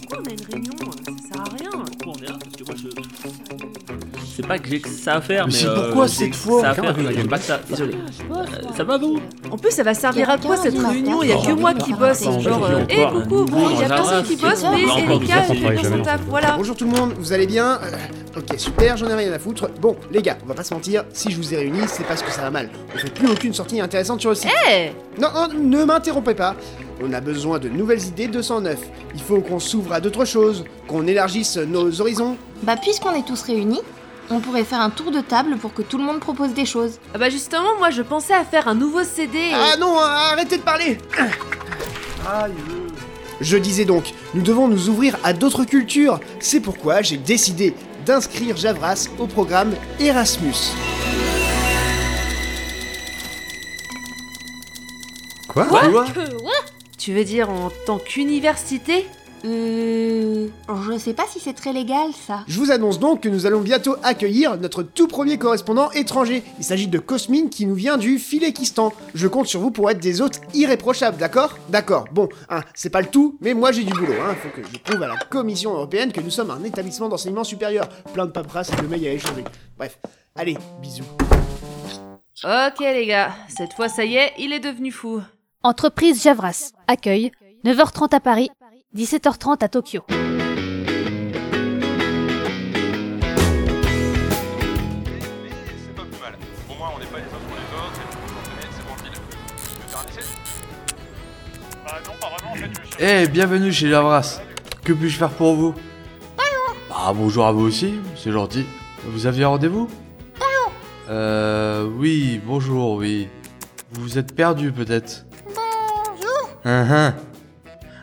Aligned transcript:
Pourquoi 0.00 0.18
on 0.24 0.28
a 0.28 0.32
une 0.32 0.46
réunion 0.52 0.72
Ça 1.04 1.12
sert 1.32 1.40
à 1.40 1.44
rien. 1.56 1.70
Pourquoi 1.70 2.12
on 2.18 2.22
est 2.22 2.28
là 2.28 2.38
Parce 2.42 2.56
que 2.56 2.64
moi 2.64 2.74
je. 2.76 2.88
C'est 4.36 4.46
pas 4.46 4.58
que 4.58 4.68
j'ai 4.68 4.80
que 4.80 4.88
ça 4.88 5.14
à 5.16 5.20
faire, 5.20 5.46
Mais 5.46 5.52
mais. 5.52 5.58
c'est 5.60 5.66
euh, 5.68 5.84
pourquoi 5.86 6.06
j'ai 6.08 6.14
cette 6.14 6.34
fois 6.34 6.60
Ça 6.62 6.70
à 6.70 6.74
faire, 6.74 6.96
gueule. 6.96 7.14
j'aime 7.14 7.28
pas 7.28 7.38
que 7.38 7.44
ça. 7.44 7.60
Désolé. 7.68 7.94
Euh, 7.94 8.44
Ça 8.76 8.82
va 8.84 8.98
vous 8.98 9.20
En 9.54 9.56
plus, 9.56 9.70
ça 9.70 9.84
va 9.84 9.94
servir 9.94 10.28
à 10.30 10.36
quoi 10.36 10.56
cette 10.56 10.76
réunion 10.76 11.22
Il 11.22 11.28
y 11.28 11.32
a 11.32 11.36
que 11.36 11.52
moi 11.52 11.74
qui 11.74 11.92
bosse. 11.92 12.24
Genre, 12.40 12.64
euh, 12.64 12.80
hé 12.88 13.04
encore 13.04 13.22
coucou, 13.22 13.44
bon, 13.44 13.70
il 13.70 13.78
y 13.78 13.84
a 13.84 13.88
personne 13.88 14.24
qui 14.24 14.34
bosse, 14.34 14.64
mais. 14.64 14.82
Erika, 14.82 15.44
elle 15.48 16.18
Voilà. 16.28 16.54
Bonjour 16.56 16.74
tout 16.74 16.86
le 16.86 16.90
monde, 16.90 17.14
vous 17.16 17.32
allez 17.32 17.46
bien 17.46 17.78
Euh, 17.80 17.96
Ok, 18.36 18.58
super, 18.58 18.96
j'en 18.96 19.06
ai 19.10 19.14
rien 19.14 19.32
à 19.32 19.38
foutre. 19.38 19.70
Bon, 19.80 19.94
les 20.10 20.20
gars, 20.20 20.36
on 20.42 20.48
va 20.48 20.54
pas 20.54 20.64
se 20.64 20.74
mentir, 20.74 21.04
si 21.12 21.30
je 21.30 21.36
vous 21.36 21.54
ai 21.54 21.58
réunis, 21.58 21.86
c'est 21.86 22.02
parce 22.04 22.20
que 22.20 22.32
ça 22.32 22.40
va 22.42 22.50
mal. 22.50 22.68
On 22.92 22.98
fait 22.98 23.14
plus 23.14 23.30
aucune 23.30 23.54
sortie 23.54 23.80
intéressante 23.80 24.20
sur 24.20 24.30
le 24.30 24.34
site. 24.34 24.50
Eh 24.72 24.90
Non, 25.20 25.28
non, 25.32 25.46
ne 25.56 25.84
m'interrompez 25.84 26.34
pas. 26.34 26.56
On 27.00 27.12
a 27.12 27.20
besoin 27.20 27.60
de 27.60 27.68
nouvelles 27.68 28.02
idées 28.02 28.26
209. 28.26 28.76
Il 29.14 29.20
faut 29.22 29.38
qu'on 29.40 29.60
s'ouvre 29.60 29.92
à 29.92 30.00
d'autres 30.00 30.24
choses, 30.24 30.64
qu'on 30.88 31.06
élargisse 31.06 31.58
nos 31.58 32.00
horizons. 32.00 32.36
Bah 32.64 32.74
puisqu'on 32.76 33.12
est 33.12 33.24
tous 33.24 33.40
réunis, 33.42 33.82
on 34.30 34.40
pourrait 34.40 34.64
faire 34.64 34.80
un 34.80 34.90
tour 34.90 35.10
de 35.10 35.20
table 35.20 35.56
pour 35.58 35.72
que 35.74 35.82
tout 35.82 35.98
le 35.98 36.04
monde 36.04 36.20
propose 36.20 36.54
des 36.54 36.64
choses. 36.66 36.98
Ah 37.14 37.18
bah 37.18 37.30
justement, 37.30 37.76
moi 37.78 37.90
je 37.90 38.02
pensais 38.02 38.34
à 38.34 38.44
faire 38.44 38.68
un 38.68 38.74
nouveau 38.74 39.04
CD. 39.04 39.38
et- 39.38 39.52
Ah 39.54 39.76
non, 39.78 39.98
arrêtez 39.98 40.56
de 40.58 40.62
parler 40.62 40.98
Je 43.40 43.56
disais 43.56 43.84
donc, 43.84 44.12
nous 44.34 44.42
devons 44.42 44.68
nous 44.68 44.88
ouvrir 44.88 45.16
à 45.24 45.32
d'autres 45.32 45.64
cultures. 45.64 46.20
C'est 46.40 46.60
pourquoi 46.60 47.02
j'ai 47.02 47.16
décidé 47.18 47.74
d'inscrire 48.06 48.56
Javras 48.56 49.08
au 49.18 49.26
programme 49.26 49.74
Erasmus. 50.00 50.54
Quoi 55.48 55.68
Tu 56.98 57.12
veux 57.12 57.24
dire 57.24 57.50
en 57.50 57.70
tant 57.86 57.98
qu'université? 57.98 59.06
Euh... 59.44 60.48
Je 60.86 60.98
sais 60.98 61.12
pas 61.12 61.26
si 61.28 61.40
c'est 61.40 61.52
très 61.52 61.72
légal 61.72 62.10
ça. 62.26 62.44
Je 62.46 62.58
vous 62.58 62.70
annonce 62.70 62.98
donc 62.98 63.20
que 63.20 63.28
nous 63.28 63.46
allons 63.46 63.60
bientôt 63.60 63.96
accueillir 64.02 64.58
notre 64.58 64.82
tout 64.82 65.08
premier 65.08 65.38
correspondant 65.38 65.90
étranger. 65.92 66.42
Il 66.58 66.64
s'agit 66.64 66.88
de 66.88 66.98
Cosmine 66.98 67.50
qui 67.50 67.66
nous 67.66 67.74
vient 67.74 67.96
du 67.96 68.18
Filekistan. 68.18 68.92
Je 69.14 69.28
compte 69.28 69.46
sur 69.46 69.60
vous 69.60 69.70
pour 69.70 69.90
être 69.90 69.98
des 70.00 70.20
hôtes 70.20 70.40
irréprochables, 70.54 71.16
d'accord? 71.16 71.58
D'accord. 71.68 72.06
Bon, 72.12 72.28
hein, 72.48 72.60
c'est 72.74 72.90
pas 72.90 73.00
le 73.00 73.08
tout, 73.08 73.36
mais 73.40 73.54
moi 73.54 73.72
j'ai 73.72 73.84
du 73.84 73.92
boulot. 73.92 74.14
Hein. 74.22 74.34
Faut 74.42 74.48
que 74.48 74.66
je 74.66 74.78
prouve 74.78 75.02
à 75.02 75.08
la 75.08 75.16
Commission 75.16 75.74
européenne 75.74 76.12
que 76.12 76.20
nous 76.20 76.30
sommes 76.30 76.50
un 76.50 76.62
établissement 76.64 77.08
d'enseignement 77.08 77.44
supérieur. 77.44 77.88
Plein 78.12 78.26
de 78.26 78.32
paperasse 78.32 78.70
et 78.72 78.82
de 78.82 78.86
mails 78.86 79.06
à 79.06 79.12
échanger. 79.12 79.44
Bref, 79.76 79.98
allez, 80.34 80.56
bisous. 80.80 81.04
Ok 82.42 82.80
les 82.80 83.06
gars, 83.06 83.32
cette 83.48 83.72
fois 83.74 83.88
ça 83.88 84.04
y 84.04 84.16
est, 84.16 84.32
il 84.38 84.52
est 84.52 84.60
devenu 84.60 84.90
fou. 84.90 85.20
Entreprise 85.62 86.22
Javras. 86.22 86.72
Accueil. 86.88 87.32
9h30 87.64 88.14
à 88.14 88.20
Paris. 88.20 88.50
17h30 88.96 89.64
à 89.64 89.68
Tokyo. 89.68 90.04
c'est 90.08 90.14
pas 95.94 96.02
plus 96.02 96.20
mal. 96.20 96.38
Au 96.70 96.74
moins, 96.78 96.90
on 96.94 97.00
n'est 97.00 97.06
pas 97.06 97.18
les 97.18 97.24
uns 97.24 97.42
pour 97.48 97.56
les 97.56 97.68
autres, 97.74 97.98
et 97.98 98.06
tout, 98.12 98.18
on 98.22 98.28
connaît, 98.48 98.68
c'est 98.70 98.84
tranquille. 98.86 99.18
Tu 99.64 99.80
veux 99.80 99.88
faire 99.88 100.00
un 100.00 100.06
essai 100.06 100.24
Bah 101.84 101.98
non, 102.06 102.12
pas 102.20 102.28
vraiment, 102.36 102.52
en 102.52 102.54
fait, 102.54 102.70
je 102.70 102.86
suis... 102.86 103.04
Eh, 103.04 103.26
bienvenue 103.26 103.72
chez 103.72 103.88
Javras. 103.88 104.40
Que 104.84 104.92
puis-je 104.92 105.18
faire 105.18 105.30
pour 105.30 105.56
vous? 105.56 105.74
Bah, 106.88 107.12
bonjour 107.14 107.46
à 107.46 107.52
vous 107.52 107.62
aussi, 107.66 107.98
c'est 108.16 108.30
gentil. 108.30 108.64
Vous 109.06 109.26
aviez 109.26 109.44
rendez-vous? 109.44 109.90
Euh, 111.10 111.84
oui, 111.98 112.40
bonjour, 112.44 112.92
oui. 112.94 113.28
Vous 113.90 114.02
vous 114.02 114.18
êtes 114.18 114.34
perdu 114.34 114.70
peut-être? 114.72 115.26
Bonjour 115.46 117.24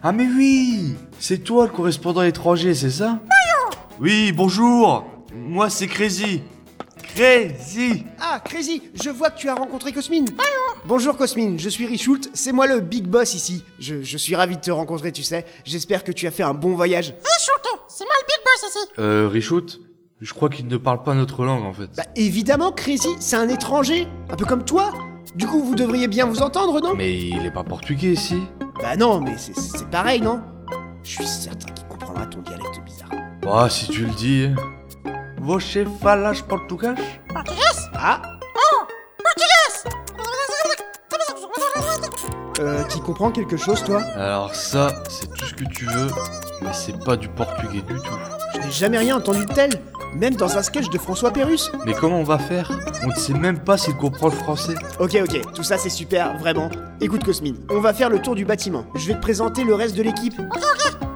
Ah 0.03 0.11
mais 0.11 0.25
oui 0.25 0.95
C'est 1.19 1.39
toi 1.43 1.65
le 1.65 1.71
correspondant 1.71 2.23
étranger, 2.23 2.73
c'est 2.73 2.89
ça? 2.89 3.19
Oui, 3.99 4.31
bonjour 4.31 5.05
Moi 5.35 5.69
c'est 5.69 5.87
Crazy 5.87 6.41
Crazy 7.15 8.05
Ah, 8.19 8.39
Crazy, 8.43 8.81
je 8.95 9.09
vois 9.09 9.29
que 9.29 9.37
tu 9.37 9.49
as 9.49 9.53
rencontré 9.53 9.91
Cosmine. 9.91 10.27
Bonjour 10.85 11.17
Cosmine, 11.17 11.59
je 11.59 11.69
suis 11.69 11.85
Richult, 11.85 12.29
c'est 12.33 12.51
moi 12.51 12.65
le 12.67 12.79
big 12.79 13.05
boss 13.05 13.35
ici. 13.35 13.63
Je, 13.79 14.01
je 14.01 14.17
suis 14.17 14.33
ravi 14.35 14.55
de 14.55 14.61
te 14.61 14.71
rencontrer, 14.71 15.11
tu 15.11 15.21
sais. 15.21 15.45
J'espère 15.65 16.03
que 16.03 16.11
tu 16.11 16.25
as 16.25 16.31
fait 16.31 16.43
un 16.43 16.53
bon 16.53 16.73
voyage. 16.73 17.13
Euh, 18.97 19.27
Richout 19.31 19.79
Je 20.21 20.33
crois 20.33 20.49
qu'il 20.49 20.67
ne 20.67 20.77
parle 20.77 21.03
pas 21.03 21.13
notre 21.13 21.43
langue 21.43 21.63
en 21.63 21.73
fait. 21.73 21.89
Bah 21.95 22.03
évidemment, 22.15 22.71
Crazy, 22.71 23.09
c'est 23.19 23.35
un 23.35 23.49
étranger, 23.49 24.07
un 24.29 24.35
peu 24.35 24.45
comme 24.45 24.63
toi. 24.63 24.93
Du 25.35 25.45
coup, 25.47 25.61
vous 25.63 25.75
devriez 25.75 26.07
bien 26.07 26.25
vous 26.25 26.41
entendre, 26.41 26.79
non? 26.81 26.93
Mais 26.95 27.15
il 27.17 27.45
est 27.45 27.51
pas 27.51 27.63
portugais 27.63 28.13
ici 28.13 28.41
Bah 28.81 28.95
non, 28.97 29.19
mais 29.21 29.37
c'est- 29.37 29.57
c'est 29.57 29.89
pareil, 29.89 30.21
non? 30.21 30.41
Je 31.03 31.09
suis 31.09 31.27
certain 31.27 31.71
qu'il 31.73 31.85
comprendra 31.87 32.25
ton 32.25 32.39
dialecte 32.41 32.81
bizarre. 32.83 33.09
Ah, 33.47 33.69
si 33.69 33.87
tu 33.87 34.05
le 34.05 34.11
dis. 34.13 34.49
Você 35.39 35.85
falas 36.01 36.41
português 36.47 36.93
Ah 37.95 38.21
Euh, 42.59 42.83
qui 42.83 43.01
comprend 43.01 43.31
quelque 43.31 43.57
chose, 43.57 43.83
toi? 43.83 44.01
Alors 44.15 44.53
ça, 44.53 44.91
c'est 45.09 45.27
tout 45.33 45.45
ce 45.45 45.53
que 45.55 45.63
tu 45.65 45.85
veux, 45.85 46.07
mais 46.61 46.73
c'est 46.73 47.03
pas 47.03 47.15
du 47.17 47.27
portugais 47.27 47.81
du 47.81 47.95
tout. 47.95 48.19
Je 48.53 48.59
n'ai 48.59 48.71
jamais 48.71 48.97
rien 48.99 49.17
entendu 49.17 49.45
de 49.45 49.51
tel, 49.53 49.71
même 50.15 50.35
dans 50.35 50.57
un 50.57 50.63
sketch 50.63 50.89
de 50.89 50.97
François 50.97 51.31
Pérus. 51.31 51.71
Mais 51.85 51.93
comment 51.93 52.19
on 52.19 52.23
va 52.23 52.37
faire? 52.37 52.71
On 53.03 53.07
ne 53.07 53.15
sait 53.15 53.33
même 53.33 53.59
pas 53.59 53.77
s'il 53.77 53.95
comprend 53.95 54.27
le 54.27 54.33
français. 54.33 54.75
Ok, 54.99 55.17
ok, 55.21 55.53
tout 55.53 55.63
ça 55.63 55.77
c'est 55.77 55.89
super, 55.89 56.37
vraiment. 56.37 56.69
Écoute 56.99 57.23
Cosmine, 57.23 57.57
on 57.69 57.79
va 57.79 57.93
faire 57.93 58.09
le 58.09 58.21
tour 58.21 58.35
du 58.35 58.45
bâtiment. 58.45 58.85
Je 58.95 59.07
vais 59.07 59.15
te 59.15 59.21
présenter 59.21 59.63
le 59.63 59.73
reste 59.73 59.95
de 59.95 60.03
l'équipe. 60.03 60.39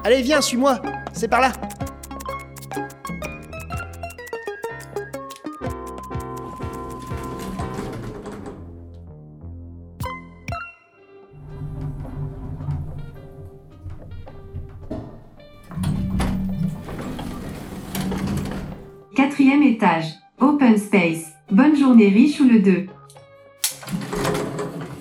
Allez, 0.04 0.22
viens, 0.22 0.40
suis-moi. 0.40 0.80
C'est 1.12 1.28
par 1.28 1.40
là. 1.40 1.52
Quatrième 19.56 19.74
étage. 19.74 20.04
Open 20.38 20.76
space. 20.76 21.32
Bonne 21.50 21.76
journée 21.76 22.08
riche 22.08 22.40
ou 22.40 22.48
le 22.48 22.58
2. 22.60 22.86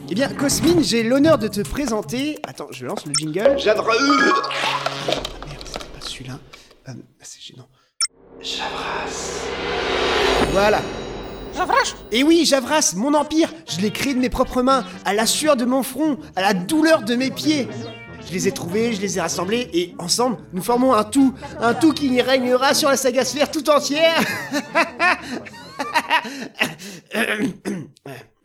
Eh 0.09 0.15
bien, 0.15 0.29
Cosmine, 0.29 0.81
j'ai 0.81 1.03
l'honneur 1.03 1.37
de 1.37 1.49
te 1.49 1.59
présenter. 1.59 2.37
Attends, 2.47 2.67
je 2.71 2.85
lance 2.85 3.05
le 3.05 3.13
jingle. 3.13 3.57
Javras. 3.57 3.91
Merde, 5.07 5.61
c'était 5.65 5.85
pas 5.85 6.01
celui-là. 6.01 6.39
Euh, 6.87 6.93
c'est 7.21 7.41
gênant. 7.41 7.67
Javras. 8.39 9.45
Voilà. 10.51 10.81
Javras 11.53 11.95
Et 12.13 12.23
oui, 12.23 12.45
Javras, 12.45 12.93
mon 12.95 13.13
empire, 13.13 13.51
je 13.67 13.81
l'ai 13.81 13.91
créé 13.91 14.13
de 14.13 14.19
mes 14.19 14.29
propres 14.29 14.61
mains, 14.61 14.85
à 15.03 15.13
la 15.13 15.25
sueur 15.25 15.57
de 15.57 15.65
mon 15.65 15.83
front, 15.83 16.17
à 16.37 16.41
la 16.41 16.53
douleur 16.53 17.01
de 17.01 17.15
mes 17.15 17.31
pieds. 17.31 17.67
Je 18.27 18.33
les 18.33 18.47
ai 18.47 18.51
trouvés, 18.51 18.93
je 18.93 19.01
les 19.01 19.17
ai 19.17 19.21
rassemblés, 19.21 19.69
et 19.73 19.93
ensemble, 19.99 20.37
nous 20.53 20.63
formons 20.63 20.93
un 20.93 21.03
tout, 21.03 21.33
un 21.59 21.73
tout 21.73 21.93
qui 21.93 22.21
régnera 22.21 22.73
sur 22.73 22.89
la 22.89 22.97
saga 22.97 23.23
sphère 23.23 23.51
tout 23.51 23.69
entière. 23.69 24.19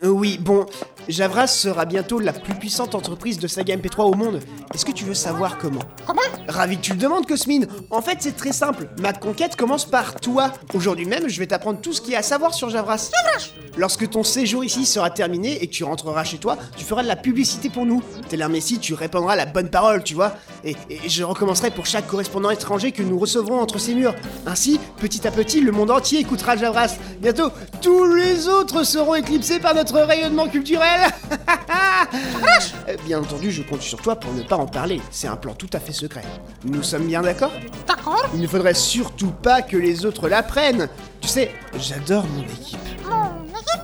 Euh, 0.02 0.08
oui, 0.08 0.38
bon, 0.40 0.64
Javras 1.08 1.48
sera 1.48 1.84
bientôt 1.84 2.20
la 2.20 2.32
plus 2.32 2.54
puissante 2.54 2.94
entreprise 2.94 3.38
de 3.38 3.46
saga 3.46 3.76
MP3 3.76 4.04
au 4.04 4.14
monde. 4.14 4.40
Est-ce 4.72 4.86
que 4.86 4.92
tu 4.92 5.04
veux 5.04 5.12
savoir 5.12 5.58
comment? 5.58 5.82
Comment? 6.06 6.22
Ravi 6.50 6.76
que 6.76 6.82
tu 6.82 6.92
le 6.92 6.98
demandes, 6.98 7.26
Cosmine. 7.26 7.66
En 7.90 8.02
fait, 8.02 8.18
c'est 8.20 8.36
très 8.36 8.52
simple. 8.52 8.88
Ma 9.00 9.12
conquête 9.12 9.56
commence 9.56 9.84
par 9.84 10.16
toi. 10.16 10.52
Aujourd'hui 10.74 11.06
même, 11.06 11.28
je 11.28 11.38
vais 11.38 11.46
t'apprendre 11.46 11.80
tout 11.80 11.92
ce 11.92 12.00
qu'il 12.00 12.12
y 12.12 12.16
a 12.16 12.18
à 12.18 12.22
savoir 12.22 12.52
sur 12.54 12.68
Javras. 12.70 13.10
Javras 13.24 13.50
Lorsque 13.76 14.10
ton 14.10 14.22
séjour 14.22 14.64
ici 14.64 14.84
sera 14.84 15.10
terminé 15.10 15.62
et 15.62 15.66
que 15.66 15.72
tu 15.72 15.84
rentreras 15.84 16.24
chez 16.24 16.38
toi, 16.38 16.58
tu 16.76 16.84
feras 16.84 17.02
de 17.02 17.08
la 17.08 17.16
publicité 17.16 17.70
pour 17.70 17.86
nous. 17.86 18.02
Tel 18.28 18.42
un 18.42 18.48
messie, 18.48 18.78
tu 18.78 18.94
répandras 18.94 19.36
la 19.36 19.46
bonne 19.46 19.70
parole, 19.70 20.02
tu 20.02 20.14
vois. 20.14 20.34
Et, 20.64 20.76
je 21.06 21.22
recommencerai 21.24 21.70
pour 21.70 21.86
chaque 21.86 22.06
correspondant 22.06 22.50
étranger 22.50 22.92
que 22.92 23.02
nous 23.02 23.18
recevrons 23.18 23.60
entre 23.60 23.78
ces 23.78 23.94
murs. 23.94 24.14
Ainsi, 24.46 24.80
petit 24.98 25.26
à 25.26 25.30
petit, 25.30 25.60
le 25.60 25.72
monde 25.72 25.90
entier 25.90 26.20
écoutera 26.20 26.56
Javras. 26.56 26.96
Bientôt, 27.20 27.50
tous 27.80 28.14
les 28.14 28.48
autres 28.48 28.84
seront 28.84 29.14
éclipsés 29.14 29.60
par 29.60 29.74
notre 29.74 29.98
rayonnement 30.00 30.48
culturel. 30.48 31.00
Euh, 32.88 32.96
Bien 33.06 33.20
entendu, 33.20 33.50
je 33.50 33.62
compte 33.62 33.82
sur 33.82 34.00
toi 34.00 34.16
pour 34.16 34.32
ne 34.34 34.42
pas 34.42 34.56
en 34.56 34.66
parler. 34.66 35.00
C'est 35.10 35.28
un 35.28 35.36
plan 35.36 35.54
tout 35.54 35.70
à 35.72 35.80
fait 35.80 35.92
secret. 35.92 36.22
Nous 36.64 36.82
sommes 36.82 37.06
bien 37.06 37.22
d'accord 37.22 37.52
D'accord. 37.86 38.24
Il 38.34 38.40
ne 38.40 38.46
faudrait 38.46 38.74
surtout 38.74 39.30
pas 39.30 39.62
que 39.62 39.76
les 39.76 40.04
autres 40.04 40.28
l'apprennent. 40.28 40.88
Tu 41.20 41.28
sais, 41.28 41.52
j'adore 41.78 42.26
mon 42.26 42.42
équipe. 42.42 42.78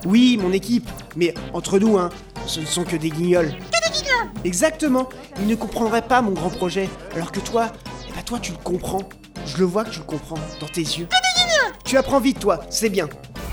Oui, 0.05 0.39
mon 0.41 0.53
équipe. 0.53 0.89
Mais 1.17 1.35
entre 1.53 1.79
nous, 1.79 1.99
hein, 1.99 2.11
ce 2.47 2.61
ne 2.61 2.67
sont 2.67 2.85
que 2.85 2.97
des 2.97 3.11
guignols. 3.11 3.51
Que 3.51 3.91
des 3.91 3.99
guignols 3.99 4.31
Exactement. 4.45 5.09
Ils 5.41 5.47
ne 5.47 5.55
comprendraient 5.55 6.07
pas 6.07 6.23
mon 6.23 6.33
grand 6.33 6.51
projet. 6.51 6.89
Alors 7.15 7.33
que 7.33 7.41
toi, 7.41 7.73
eh 8.09 8.13
ben 8.13 8.23
toi, 8.23 8.39
tu 8.41 8.53
le 8.53 8.59
comprends. 8.59 9.09
Je 9.47 9.59
le 9.59 9.65
vois 9.65 9.85
que 9.85 9.91
tu 9.91 9.99
le 9.99 10.05
comprends 10.05 10.39
dans 10.61 10.69
tes 10.69 10.81
yeux. 10.81 11.07
Que 11.07 11.41
des 11.41 11.43
guignols 11.43 11.73
Tu 11.85 11.97
apprends 11.97 12.21
vite, 12.21 12.39
toi. 12.39 12.61
C'est 12.71 12.89
bien. 12.91 13.09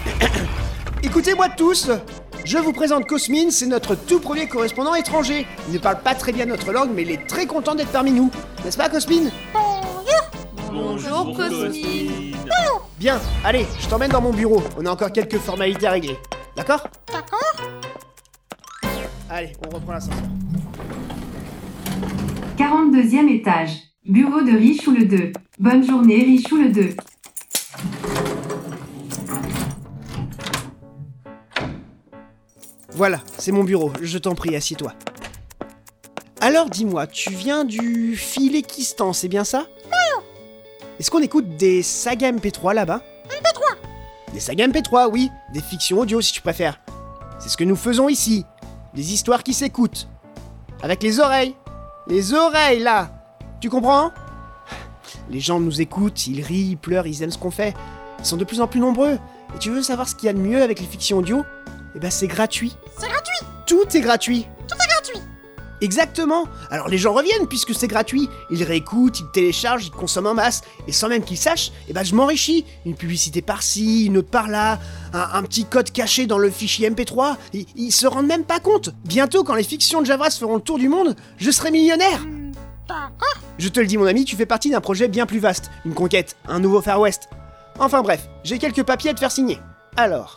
Écoutez-moi 1.04 1.50
tous 1.50 1.90
je 2.46 2.58
vous 2.58 2.74
présente 2.74 3.06
Cosmine, 3.06 3.52
c'est 3.52 3.66
notre 3.66 3.96
tout 3.96 4.20
premier 4.20 4.48
correspondant 4.48 4.96
étranger. 4.96 5.46
Il 5.68 5.74
ne 5.74 5.80
parle 5.80 6.00
pas 6.02 6.16
très 6.16 6.32
bien 6.32 6.46
notre 6.46 6.72
langue, 6.72 6.92
mais 6.94 7.04
il 7.04 7.12
est 7.12 7.28
très 7.28 7.46
content 7.46 7.76
d'être 7.76 7.92
parmi 7.92 8.12
nous. 8.12 8.30
N'est-ce 8.64 8.78
pas, 8.78 8.90
Cosmine? 8.90 9.32
Bonjour, 10.72 11.36
Cosmine. 11.36 12.36
Bien, 13.00 13.20
allez, 13.44 13.66
je 13.80 13.88
t'emmène 13.88 14.12
dans 14.12 14.22
mon 14.22 14.32
bureau. 14.32 14.62
On 14.78 14.86
a 14.86 14.92
encore 14.92 15.12
quelques 15.12 15.38
formalités 15.38 15.88
à 15.88 15.92
régler. 15.92 16.18
D'accord? 16.56 16.88
D'accord. 17.12 17.56
Allez, 19.30 19.52
on 19.66 19.76
reprend 19.76 19.94
l'ascenseur. 19.94 20.18
42e 22.58 23.30
étage. 23.30 23.72
Bureau 24.06 24.42
de 24.42 24.52
Richou 24.52 24.92
le 24.92 25.06
2. 25.06 25.32
Bonne 25.60 25.86
journée 25.86 26.24
Richou 26.24 26.58
le 26.58 26.70
2. 26.70 26.90
Voilà, 32.96 33.22
c'est 33.38 33.52
mon 33.52 33.64
bureau. 33.64 33.92
Je 34.02 34.18
t'en 34.18 34.36
prie, 34.36 34.56
assieds-toi. 34.56 34.94
Alors 36.42 36.70
dis-moi, 36.70 37.08
tu 37.08 37.32
viens 37.32 37.64
du 37.66 38.16
Philékistan, 38.16 39.14
c'est 39.14 39.30
bien 39.30 39.44
ça? 39.44 39.66
Est-ce 41.00 41.10
qu'on 41.10 41.22
écoute 41.22 41.58
des 41.58 41.82
sagas 41.82 42.32
MP3 42.32 42.74
là-bas? 42.76 43.02
MP3 43.30 44.34
Des 44.34 44.40
sagas 44.40 44.68
MP3, 44.68 45.10
oui. 45.12 45.30
Des 45.54 45.62
fictions 45.62 46.00
audio 46.00 46.22
si 46.22 46.32
tu 46.32 46.42
préfères. 46.42 46.80
C'est 47.40 47.50
ce 47.50 47.58
que 47.58 47.64
nous 47.64 47.76
faisons 47.76 48.10
ici. 48.10 48.46
Des 48.94 49.12
histoires 49.12 49.42
qui 49.44 49.54
s'écoutent. 49.54 50.08
Avec 50.84 51.02
les 51.02 51.20
oreilles. 51.20 51.56
Les 52.08 52.34
oreilles 52.34 52.80
là 52.80 53.10
Tu 53.60 53.70
comprends? 53.70 54.12
Les 55.30 55.40
gens 55.40 55.60
nous 55.60 55.82
écoutent, 55.82 56.28
ils 56.28 56.42
rient, 56.42 56.72
ils 56.72 56.78
pleurent, 56.78 57.08
ils 57.08 57.24
aiment 57.24 57.32
ce 57.32 57.38
qu'on 57.38 57.52
fait. 57.52 57.74
Ils 58.20 58.26
sont 58.26 58.38
de 58.38 58.44
plus 58.44 58.62
en 58.62 58.68
plus 58.68 58.80
nombreux. 58.80 59.18
Et 59.56 59.60
tu 59.60 59.72
veux 59.72 59.82
savoir 59.82 60.08
ce 60.08 60.16
qu'il 60.16 60.28
y 60.28 60.30
a 60.30 60.34
de 60.34 60.40
mieux 60.40 60.62
avec 60.62 60.80
les 60.80 60.86
fictions 60.86 61.18
audio? 61.18 61.44
Eh 61.96 62.00
ben 62.00 62.12
c'est 62.12 62.28
gratuit. 62.28 62.76
C'est 62.98 63.08
gratuit 63.08 63.48
Tout 63.66 63.86
est 63.96 64.02
gratuit 64.02 64.48
Tout 64.68 64.76
est 64.76 64.88
gratuit 64.88 65.28
Exactement 65.82 66.46
Alors 66.72 66.88
les 66.88 66.98
gens 66.98 67.14
reviennent 67.14 67.48
puisque 67.48 67.76
c'est 67.76 67.88
gratuit. 67.88 68.30
Ils 68.50 68.64
réécoutent, 68.64 69.20
ils 69.20 69.32
téléchargent, 69.34 69.86
ils 69.86 69.92
consomment 69.92 70.28
en 70.28 70.34
masse. 70.34 70.62
Et 70.88 70.92
sans 70.92 71.10
même 71.10 71.24
qu'ils 71.24 71.38
sachent, 71.38 71.72
eh 71.90 71.94
ben 71.94 72.04
je 72.04 72.16
m'enrichis. 72.16 72.66
Une 72.86 72.96
publicité 72.96 73.42
par-ci, 73.42 74.06
une 74.06 74.18
autre 74.18 74.30
par-là, 74.30 74.80
un, 75.14 75.30
un 75.34 75.44
petit 75.44 75.66
code 75.66 75.92
caché 75.92 76.26
dans 76.26 76.38
le 76.38 76.50
fichier 76.50 76.90
MP3. 76.90 77.36
Ils, 77.54 77.66
ils 77.76 77.92
se 77.92 78.08
rendent 78.08 78.28
même 78.28 78.46
pas 78.46 78.60
compte. 78.60 78.92
Bientôt, 79.04 79.44
quand 79.44 79.56
les 79.56 79.64
fictions 79.64 80.02
de 80.02 80.06
Javras 80.06 80.38
feront 80.40 80.56
le 80.56 80.62
tour 80.62 80.78
du 80.78 80.88
monde, 80.88 81.16
je 81.38 81.52
serai 81.52 81.72
millionnaire 81.72 82.22
je 83.58 83.70
te 83.70 83.80
le 83.80 83.86
dis 83.86 83.98
mon 83.98 84.06
ami, 84.06 84.26
tu 84.26 84.36
fais 84.36 84.46
partie 84.46 84.70
d'un 84.70 84.82
projet 84.82 85.08
bien 85.08 85.26
plus 85.26 85.40
vaste, 85.40 85.72
une 85.86 85.94
conquête, 85.94 86.36
un 86.48 86.60
nouveau 86.60 86.82
Far 86.82 87.00
West. 87.00 87.30
Enfin 87.80 88.02
bref, 88.02 88.28
j'ai 88.44 88.60
quelques 88.60 88.84
papiers 88.84 89.12
à 89.12 89.14
te 89.14 89.20
faire 89.20 89.32
signer. 89.32 89.60
Alors, 89.96 90.36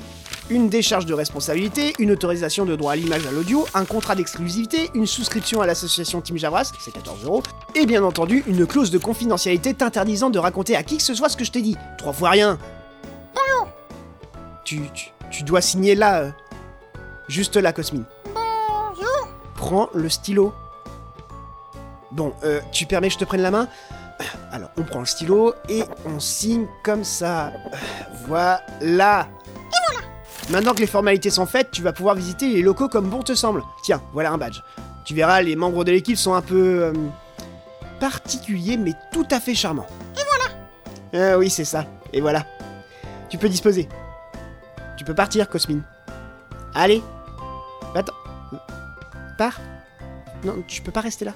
une 0.51 0.69
décharge 0.69 1.07
de 1.07 1.15
responsabilité, 1.15 1.93
une 1.99 2.11
autorisation 2.13 2.65
de 2.65 2.77
droit 2.77 2.93
à 2.93 2.97
l'image 2.97 3.27
à 3.27 3.31
l'audio, 3.33 3.67
un 3.75 3.85
contrat 3.85 4.15
d'exclusivité, 4.15 4.91
une 4.95 5.07
souscription 5.07 5.61
à 5.61 5.67
l'association 5.67 6.21
Team 6.21 6.39
Javras, 6.39 6.73
c'est 6.79 6.93
14 6.93 7.25
euros, 7.25 7.43
et 7.75 7.87
bien 7.87 8.05
entendu 8.05 8.45
une 8.47 8.67
clause 8.67 8.91
de 8.91 8.99
confidentialité 8.99 9.75
t'interdisant 9.75 10.31
de 10.31 10.39
raconter 10.39 10.77
à 10.77 10.83
qui 10.83 10.99
que 10.99 11.03
ce 11.03 11.15
soit 11.15 11.29
ce 11.29 11.37
que 11.37 11.45
je 11.45 11.51
t'ai 11.53 11.63
dit. 11.63 11.77
Trois 11.99 12.13
fois 12.13 12.31
rien. 12.31 12.59
Tu, 14.65 14.81
tu, 14.95 15.11
tu 15.31 15.45
dois 15.45 15.61
signer 15.61 15.95
là. 15.95 16.23
euh, 16.23 16.31
juste 17.29 17.57
là, 17.57 17.73
Cosmine. 17.73 18.05
Prends 19.55 19.89
le 19.95 20.09
stylo. 20.09 20.53
Bon, 22.11 22.33
euh, 22.45 22.61
tu 22.73 22.85
permets 22.87 23.09
que 23.09 23.15
je 23.15 23.19
te 23.19 23.25
prenne 23.25 23.43
la 23.43 23.51
main? 23.53 23.69
Alors, 24.51 24.71
on 24.77 24.83
prend 24.83 25.01
le 25.01 25.07
stylo 25.07 25.55
et 25.69 25.83
on 26.05 26.19
signe 26.19 26.67
comme 26.83 27.05
ça. 27.05 27.53
Voilà. 28.27 29.29
Maintenant 30.51 30.75
que 30.75 30.81
les 30.81 30.87
formalités 30.87 31.31
sont 31.31 31.47
faites, 31.47 31.71
tu 31.73 31.83
vas 31.83 31.93
pouvoir 31.93 32.15
visiter 32.15 32.49
les 32.49 32.63
locaux 32.63 32.89
comme 32.89 33.09
bon 33.09 33.23
te 33.23 33.35
semble. 33.35 33.63
Tiens, 33.83 34.01
voilà 34.13 34.31
un 34.33 34.39
badge. 34.39 34.61
Tu 35.05 35.15
verras, 35.15 35.43
les 35.43 35.57
membres 35.57 35.85
de 35.85 35.93
l'équipe 35.93 36.17
sont 36.17 36.35
un 36.35 36.43
peu... 36.43 36.85
euh, 36.85 36.93
particuliers, 38.01 38.77
mais 38.77 38.93
tout 39.13 39.27
à 39.31 39.41
fait 39.41 39.55
charmants. 39.55 39.87
Et 40.17 40.21
voilà 40.29 41.33
Ah 41.33 41.39
oui, 41.39 41.51
c'est 41.51 41.65
ça. 41.65 41.87
Et 42.13 42.21
voilà. 42.21 42.45
Tu 43.29 43.39
peux 43.39 43.49
disposer. 43.49 43.89
Tu 44.97 45.05
peux 45.05 45.15
partir, 45.15 45.49
Cosmine. 45.49 45.83
Allez. 46.75 47.03
Attends. 47.95 48.15
Pars. 49.39 49.59
Non, 50.45 50.63
tu 50.69 50.83
peux 50.83 50.93
pas 50.93 51.01
rester 51.01 51.25
là. 51.25 51.33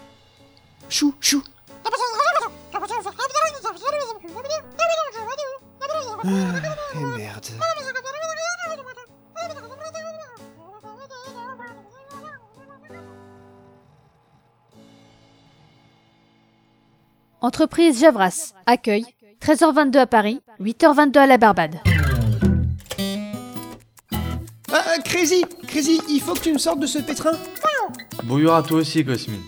Chou, 0.89 1.15
chou. 1.21 1.43
Ah, 6.23 6.29
merde. 7.17 7.47
Entreprise 17.43 18.01
Javras. 18.01 18.53
Accueil. 18.67 19.05
13h22 19.41 19.97
à 19.97 20.07
Paris, 20.07 20.41
8h22 20.61 21.17
à 21.19 21.27
la 21.27 21.39
Barbade. 21.39 21.77
Ah, 24.71 24.85
Crazy, 25.03 25.45
Crazy, 25.67 25.99
il 26.11 26.21
faut 26.21 26.35
que 26.35 26.41
tu 26.41 26.53
me 26.53 26.59
sortes 26.59 26.79
de 26.81 26.87
ce 26.87 26.99
pétrin. 26.99 27.33
Bonjour 28.25 28.53
à 28.55 28.63
toi 28.63 28.81
aussi, 28.81 29.03
Cosmine. 29.05 29.41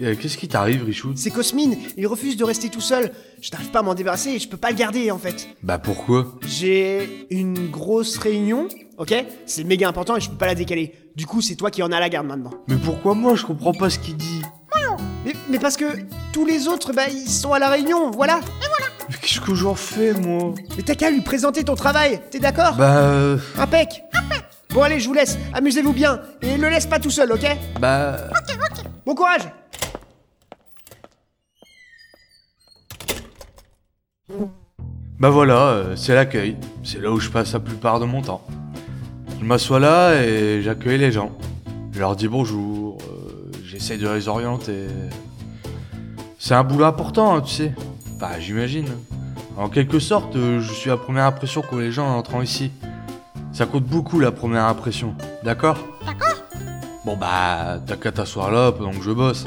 Euh, 0.00 0.14
Qu'est-ce 0.18 0.38
qui 0.38 0.48
t'arrive, 0.48 0.84
Richou? 0.84 1.12
C'est 1.14 1.30
Cosmine, 1.30 1.76
il 1.98 2.06
refuse 2.06 2.38
de 2.38 2.44
rester 2.44 2.70
tout 2.70 2.80
seul. 2.80 3.12
Je 3.42 3.50
n'arrive 3.52 3.70
pas 3.70 3.80
à 3.80 3.82
m'en 3.82 3.94
débarrasser 3.94 4.30
et 4.30 4.38
je 4.38 4.48
peux 4.48 4.56
pas 4.56 4.70
le 4.70 4.76
garder 4.76 5.10
en 5.10 5.18
fait. 5.18 5.48
Bah 5.62 5.78
pourquoi? 5.78 6.38
J'ai 6.48 7.26
une 7.30 7.68
grosse 7.70 8.16
réunion, 8.16 8.68
ok? 8.96 9.14
C'est 9.44 9.64
méga 9.64 9.86
important 9.86 10.16
et 10.16 10.20
je 10.20 10.30
peux 10.30 10.36
pas 10.38 10.46
la 10.46 10.54
décaler. 10.54 10.94
Du 11.14 11.26
coup, 11.26 11.42
c'est 11.42 11.56
toi 11.56 11.70
qui 11.70 11.82
en 11.82 11.92
as 11.92 12.00
la 12.00 12.08
garde 12.08 12.26
maintenant. 12.26 12.52
Mais 12.68 12.76
pourquoi 12.76 13.14
moi? 13.14 13.34
Je 13.34 13.44
comprends 13.44 13.74
pas 13.74 13.90
ce 13.90 13.98
qu'il 13.98 14.16
dit. 14.16 14.40
Mais, 15.32 15.38
mais 15.50 15.58
parce 15.58 15.76
que 15.76 15.84
tous 16.32 16.44
les 16.44 16.68
autres, 16.68 16.92
bah, 16.92 17.08
ils 17.08 17.28
sont 17.28 17.52
à 17.52 17.58
la 17.58 17.68
réunion, 17.68 18.10
voilà. 18.10 18.40
Mais 19.08 19.16
qu'est-ce 19.20 19.40
que 19.40 19.54
j'en 19.54 19.74
fais, 19.74 20.12
moi? 20.12 20.54
Mais 20.76 20.82
t'as 20.82 20.94
qu'à 20.94 21.10
lui 21.10 21.20
présenter 21.20 21.64
ton 21.64 21.74
travail, 21.74 22.20
t'es 22.30 22.38
d'accord? 22.38 22.74
Bah... 22.76 22.96
euh, 22.96 23.38
Impec. 23.58 24.04
Bon 24.70 24.82
allez, 24.82 25.00
je 25.00 25.06
vous 25.06 25.14
laisse, 25.14 25.38
amusez-vous 25.52 25.92
bien, 25.92 26.20
et 26.40 26.56
le 26.56 26.68
laisse 26.70 26.86
pas 26.86 26.98
tout 26.98 27.10
seul, 27.10 27.30
ok? 27.32 27.46
Bah... 27.78 28.16
Bon 29.04 29.14
courage! 29.14 29.42
Bah 35.18 35.28
voilà, 35.30 35.68
euh, 35.68 35.96
c'est 35.96 36.14
l'accueil. 36.14 36.56
C'est 36.82 37.00
là 37.00 37.10
où 37.10 37.20
je 37.20 37.28
passe 37.28 37.52
la 37.52 37.60
plupart 37.60 38.00
de 38.00 38.06
mon 38.06 38.22
temps. 38.22 38.44
Je 39.40 39.44
m'assois 39.44 39.78
là 39.78 40.22
et 40.22 40.62
j'accueille 40.62 40.98
les 40.98 41.12
gens. 41.12 41.32
Je 41.92 42.00
leur 42.00 42.16
dis 42.16 42.28
bonjour, 42.28 42.98
euh, 43.02 43.50
j'essaie 43.64 43.98
de 43.98 44.08
les 44.08 44.28
orienter. 44.28 44.86
C'est 46.44 46.54
un 46.54 46.64
boulot 46.64 46.86
important, 46.86 47.36
hein, 47.36 47.40
tu 47.40 47.52
sais. 47.54 47.72
Enfin, 48.16 48.40
j'imagine. 48.40 48.88
En 49.56 49.68
quelque 49.68 50.00
sorte, 50.00 50.34
euh, 50.34 50.60
je 50.60 50.72
suis 50.72 50.90
la 50.90 50.96
première 50.96 51.24
impression 51.24 51.62
qu'ont 51.62 51.78
les 51.78 51.92
gens 51.92 52.08
en 52.08 52.18
entrant 52.18 52.42
ici. 52.42 52.72
Ça 53.52 53.64
compte 53.64 53.84
beaucoup 53.84 54.18
la 54.18 54.32
première 54.32 54.64
impression, 54.64 55.14
d'accord? 55.44 55.78
D'accord. 56.04 56.42
Bon 57.04 57.16
bah, 57.16 57.78
t'as 57.86 57.94
qu'à 57.94 58.10
t'asseoir 58.10 58.50
là 58.50 58.72
pendant 58.72 58.90
que 58.90 59.04
je 59.04 59.12
bosse. 59.12 59.46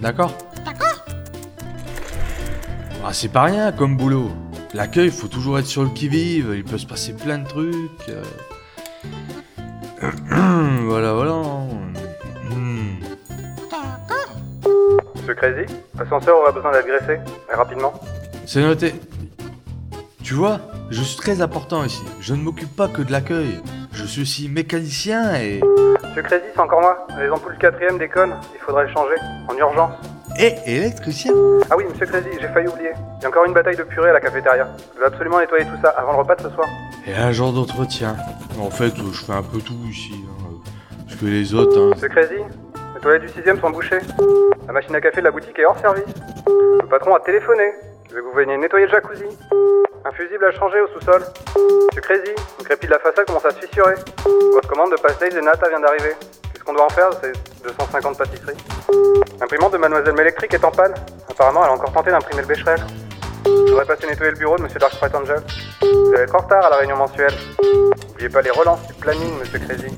D'accord? 0.00 0.36
D'accord. 0.64 1.04
Ah, 3.06 3.12
c'est 3.12 3.28
pas 3.28 3.44
rien 3.44 3.70
comme 3.70 3.96
boulot. 3.96 4.32
L'accueil, 4.74 5.12
faut 5.12 5.28
toujours 5.28 5.60
être 5.60 5.66
sur 5.66 5.84
le 5.84 5.90
qui-vive, 5.90 6.52
il 6.52 6.64
peut 6.64 6.78
se 6.78 6.86
passer 6.86 7.12
plein 7.12 7.38
de 7.38 7.46
trucs. 7.46 8.08
euh. 8.08 8.24
voilà, 10.84 11.12
voilà. 11.12 11.34
Hmm. 12.50 12.96
Monsieur 15.14 15.66
Crazy, 15.98 16.10
l'ascenseur 16.10 16.38
aura 16.38 16.52
besoin 16.52 16.72
d'être 16.72 16.86
graissé, 16.86 17.20
rapidement. 17.52 17.92
C'est 18.46 18.62
noté. 18.62 18.94
Tu 20.22 20.34
vois, 20.34 20.60
je 20.90 21.02
suis 21.02 21.16
très 21.16 21.40
important 21.40 21.84
ici. 21.84 22.02
Je 22.20 22.34
ne 22.34 22.42
m'occupe 22.42 22.74
pas 22.74 22.88
que 22.88 23.02
de 23.02 23.12
l'accueil. 23.12 23.60
Je 23.92 24.04
suis 24.04 24.22
aussi 24.22 24.48
mécanicien 24.48 25.34
et... 25.36 25.60
Monsieur 26.04 26.22
Crazy, 26.22 26.44
c'est 26.54 26.60
encore 26.60 26.80
moi. 26.80 27.06
Les 27.18 27.28
ampoules 27.30 27.56
quatrième 27.58 27.98
déconnent, 27.98 28.36
il 28.54 28.60
faudrait 28.60 28.86
les 28.86 28.92
changer, 28.92 29.14
en 29.48 29.54
urgence. 29.56 29.92
Et 30.38 30.54
électricien 30.66 31.32
Ah 31.70 31.74
oui, 31.76 31.84
monsieur 31.90 32.06
Crazy, 32.06 32.28
j'ai 32.40 32.48
failli 32.48 32.68
oublier. 32.68 32.90
Il 33.18 33.22
y 33.22 33.26
a 33.26 33.28
encore 33.28 33.44
une 33.46 33.54
bataille 33.54 33.76
de 33.76 33.82
purée 33.82 34.10
à 34.10 34.12
la 34.12 34.20
cafétéria. 34.20 34.68
Je 34.94 35.00
vais 35.00 35.06
absolument 35.06 35.38
nettoyer 35.40 35.64
tout 35.64 35.80
ça 35.82 35.88
avant 35.90 36.12
le 36.12 36.18
repas 36.18 36.36
de 36.36 36.42
ce 36.42 36.50
soir. 36.50 36.68
Et 37.06 37.14
un 37.14 37.32
genre 37.32 37.52
d'entretien. 37.52 38.16
En 38.60 38.70
fait, 38.70 38.92
je 38.96 39.24
fais 39.24 39.32
un 39.32 39.42
peu 39.42 39.58
tout 39.58 39.74
ici. 39.90 40.12
hein. 40.14 40.44
Je 41.08 41.16
fais 41.16 41.26
les 41.26 41.54
autres, 41.54 41.76
hein. 41.80 41.90
Monsieur 41.94 42.08
Crazy, 42.08 42.34
les 42.94 43.00
toilettes 43.00 43.22
du 43.22 43.28
sixième 43.30 43.58
sont 43.60 43.70
bouchées. 43.70 43.98
La 44.68 44.74
machine 44.74 44.94
à 44.94 45.00
café 45.00 45.20
de 45.20 45.24
la 45.24 45.30
boutique 45.30 45.58
est 45.58 45.64
hors 45.64 45.78
service. 45.78 46.04
Le 46.46 46.86
patron 46.88 47.14
a 47.14 47.20
téléphoné. 47.20 47.72
Je 48.10 48.14
veux 48.14 48.20
que 48.20 48.26
vous 48.26 48.34
veniez 48.34 48.58
nettoyer 48.58 48.84
le 48.84 48.92
jacuzzi. 48.92 49.24
Un 50.04 50.12
fusible 50.12 50.44
à 50.44 50.50
changer 50.50 50.78
au 50.82 50.88
sous-sol. 50.88 51.22
Monsieur 51.86 52.02
Crazy, 52.02 52.34
une 52.58 52.64
crépi 52.66 52.84
de 52.84 52.90
la 52.90 52.98
façade 52.98 53.24
commence 53.24 53.46
à 53.46 53.50
se 53.52 53.60
fissurer. 53.60 53.94
Votre 54.52 54.68
commande 54.68 54.90
de 54.90 54.96
pastéis 54.96 55.34
et 55.34 55.40
nata 55.40 55.70
vient 55.70 55.80
d'arriver. 55.80 56.14
Qu'est-ce 56.52 56.64
qu'on 56.64 56.74
doit 56.74 56.84
en 56.84 56.90
faire 56.90 57.08
C'est 57.22 57.32
250 57.62 58.18
pâtisseries? 58.18 58.58
L'imprimante 59.40 59.72
de 59.72 59.78
Mademoiselle 59.78 60.14
Mélectrique 60.14 60.52
est 60.52 60.64
en 60.64 60.70
panne. 60.70 60.92
Apparemment, 61.30 61.64
elle 61.64 61.70
a 61.70 61.72
encore 61.72 61.92
tenté 61.92 62.10
d'imprimer 62.10 62.42
le 62.42 62.48
Becherel. 62.48 62.80
Je 63.68 63.72
voudrais 63.74 63.84
passer 63.84 64.06
nettoyer 64.06 64.32
le 64.32 64.38
bureau 64.38 64.56
de 64.56 64.62
Monsieur 64.62 64.78
Dark 64.78 64.94
Sprite 64.94 65.14
Angel. 65.14 65.42
Vous 65.82 66.12
allez 66.14 66.22
être 66.22 66.34
en 66.34 66.38
retard 66.38 66.64
à 66.64 66.70
la 66.70 66.76
réunion 66.76 66.96
mensuelle. 66.96 67.34
N'oubliez 68.08 68.30
pas 68.30 68.40
les 68.40 68.50
relances 68.50 68.86
du 68.86 68.94
planning, 68.94 69.38
Monsieur 69.38 69.58
Crazy. 69.58 69.94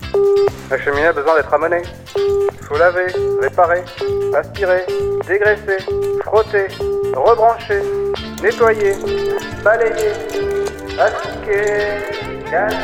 La 0.68 0.76
cheminée 0.76 1.06
a 1.06 1.12
besoin 1.12 1.36
d'être 1.36 1.54
amenée. 1.54 1.82
Il 2.16 2.66
faut 2.66 2.76
laver, 2.76 3.06
réparer, 3.40 3.84
aspirer, 4.34 4.84
dégraisser, 5.24 5.84
frotter, 6.24 6.66
rebrancher, 7.14 7.80
nettoyer, 8.42 8.96
balayer, 9.62 10.14
astiquer, 10.98 12.50
gaz. 12.50 12.74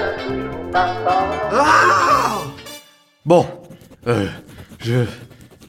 Ah 0.73 2.43
Bon, 3.25 3.45
euh, 4.07 4.29
je... 4.79 5.05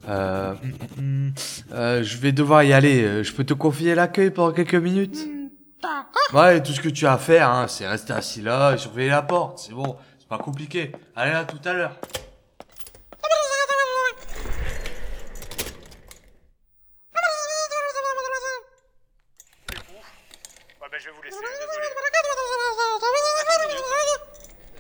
Euh, 0.08 0.54
mm, 0.98 1.02
mm, 1.02 1.34
euh, 1.74 2.04
je 2.04 2.18
vais 2.18 2.32
devoir 2.32 2.64
y 2.64 2.74
aller. 2.74 3.04
Euh, 3.04 3.24
Je 3.24 3.34
peux 3.34 3.44
te 3.44 3.54
confier 3.54 3.96
l'accueil 3.96 4.32
pendant 4.32 4.54
quelques 4.54 4.76
minutes 4.76 5.18
Ouais, 6.34 6.62
tout 6.62 6.74
ce 6.74 6.82
que 6.82 6.90
tu 6.90 7.06
as 7.06 7.14
à 7.14 7.18
faire, 7.18 7.50
hein, 7.50 7.68
c'est 7.68 7.88
rester 7.88 8.12
assis 8.14 8.42
là 8.42 8.74
et 8.74 8.78
surveiller 8.78 9.10
la 9.10 9.22
porte. 9.22 9.60
C'est 9.60 9.74
bon, 9.74 9.96
c'est 10.20 10.28
pas 10.28 10.38
compliqué. 10.38 10.92
Allez, 11.16 11.32
à 11.32 11.46
tout 11.46 11.60
à 11.64 11.74
l'heure. 11.74 11.96
Ouais, 20.82 20.88
bah, 20.92 20.98
je 21.00 21.06
vais 21.10 21.16
vous 21.16 21.22
laisser, 21.22 21.38
désolé. 21.38 21.88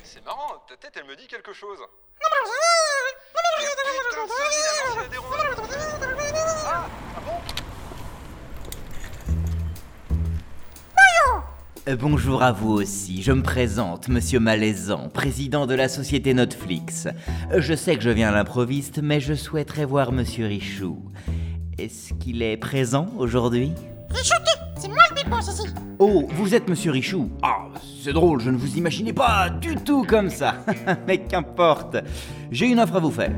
C'est 0.04 0.26
marrant, 0.26 0.64
ta 0.68 0.78
tête, 0.78 0.94
elle 0.96 1.06
me 1.06 1.16
dit 1.16 1.28
quelque 1.28 1.54
chose. 1.54 1.80
Bonjour 12.00 12.44
à 12.44 12.52
vous 12.52 12.72
aussi, 12.74 13.22
je 13.24 13.32
me 13.32 13.42
présente, 13.42 14.10
Monsieur 14.10 14.42
Malaisant, 14.42 15.08
président 15.08 15.66
de 15.66 15.74
la 15.74 15.88
société 15.88 16.34
Netflix. 16.34 17.08
Euh, 17.54 17.62
Je 17.62 17.74
sais 17.76 17.96
que 17.96 18.02
je 18.04 18.10
viens 18.10 18.28
à 18.28 18.32
l'improviste, 18.34 19.00
mais 19.02 19.22
je 19.22 19.34
souhaiterais 19.34 19.86
voir 19.86 20.12
Monsieur 20.12 20.48
Richoux. 20.48 21.02
Est-ce 21.78 22.14
qu'il 22.16 22.42
est 22.42 22.58
présent 22.58 23.08
aujourd'hui? 23.18 23.72
C'est 24.78 24.90
moi 24.90 24.98
le 25.10 25.16
big 25.16 25.30
boss 25.30 25.48
ici 25.48 25.68
Oh, 26.00 26.28
vous 26.34 26.54
êtes 26.54 26.68
Monsieur 26.68 26.92
Richoux 26.92 27.30
Ah, 27.42 27.68
c'est 28.08 28.14
drôle, 28.14 28.40
je 28.40 28.50
ne 28.50 28.56
vous 28.56 28.78
imaginais 28.78 29.12
pas 29.12 29.50
du 29.50 29.76
tout 29.76 30.06
comme 30.06 30.30
ça. 30.30 30.64
Mais 31.08 31.18
qu'importe. 31.18 31.98
J'ai 32.52 32.68
une 32.68 32.80
offre 32.80 32.96
à 32.96 33.00
vous 33.00 33.12
faire. 33.12 33.34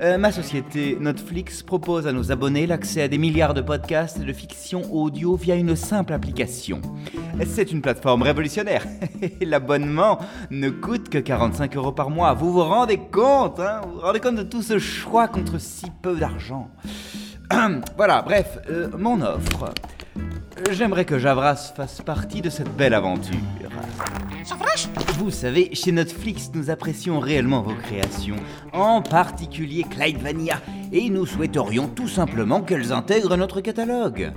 Euh, 0.00 0.18
ma 0.18 0.30
société 0.30 0.96
Netflix 1.00 1.64
propose 1.64 2.06
à 2.06 2.12
nos 2.12 2.30
abonnés 2.30 2.68
l'accès 2.68 3.02
à 3.02 3.08
des 3.08 3.18
milliards 3.18 3.54
de 3.54 3.60
podcasts 3.60 4.20
de 4.20 4.32
fiction 4.32 4.82
audio 4.94 5.34
via 5.34 5.56
une 5.56 5.74
simple 5.74 6.12
application. 6.12 6.80
C'est 7.44 7.72
une 7.72 7.82
plateforme 7.82 8.22
révolutionnaire. 8.22 8.86
L'abonnement 9.40 10.20
ne 10.52 10.70
coûte 10.70 11.08
que 11.08 11.18
45 11.18 11.76
euros 11.76 11.90
par 11.90 12.08
mois. 12.08 12.34
Vous 12.34 12.52
vous 12.52 12.62
rendez 12.62 12.98
compte, 12.98 13.58
hein? 13.58 13.80
Vous 13.82 13.94
vous 13.94 14.00
rendez 14.00 14.20
compte 14.20 14.36
de 14.36 14.44
tout 14.44 14.62
ce 14.62 14.78
choix 14.78 15.26
contre 15.26 15.58
si 15.60 15.86
peu 16.02 16.14
d'argent 16.14 16.70
Voilà, 17.96 18.22
bref, 18.22 18.60
euh, 18.70 18.90
mon 18.96 19.20
offre. 19.22 19.74
J'aimerais 20.70 21.04
que 21.04 21.18
Javras 21.18 21.72
fasse 21.76 22.00
partie 22.02 22.40
de 22.40 22.50
cette 22.50 22.74
belle 22.76 22.94
aventure. 22.94 23.34
Vous 25.18 25.30
savez, 25.30 25.70
chez 25.74 25.92
Netflix, 25.92 26.50
nous 26.54 26.70
apprécions 26.70 27.18
réellement 27.18 27.62
vos 27.62 27.74
créations, 27.74 28.36
en 28.72 29.02
particulier 29.02 29.84
Clyde 29.88 30.18
Vanilla, 30.18 30.60
et 30.92 31.10
nous 31.10 31.26
souhaiterions 31.26 31.88
tout 31.88 32.08
simplement 32.08 32.62
qu'elles 32.62 32.92
intègrent 32.92 33.36
notre 33.36 33.60
catalogue. 33.60 34.32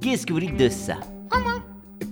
Qu'est-ce 0.00 0.26
que 0.26 0.32
vous 0.32 0.40
dites 0.40 0.56
de 0.56 0.68
ça? 0.68 0.96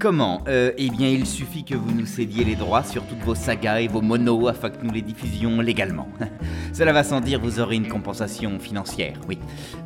Comment 0.01 0.43
Euh, 0.49 0.73
Eh 0.79 0.89
bien, 0.89 1.09
il 1.09 1.27
suffit 1.27 1.63
que 1.63 1.75
vous 1.75 1.93
nous 1.93 2.07
cédiez 2.07 2.43
les 2.45 2.57
droits 2.57 2.83
sur 2.83 3.05
toutes 3.07 3.19
vos 3.21 3.35
sagas 3.35 3.81
et 3.81 3.89
vos 3.89 4.01
monos 4.01 4.49
afin 4.49 4.71
que 4.71 4.83
nous 4.83 4.91
les 4.93 5.03
diffusions 5.03 5.61
légalement. 5.61 6.09
Cela 6.73 6.93
va 6.95 7.05
sans 7.05 7.21
dire, 7.21 7.39
vous 7.39 7.61
aurez 7.61 7.77
une 7.77 7.87
compensation 7.89 8.59
financière, 8.59 9.15
oui. 9.29 9.39